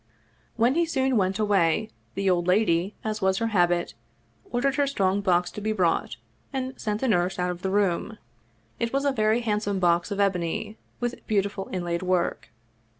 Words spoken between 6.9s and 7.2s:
the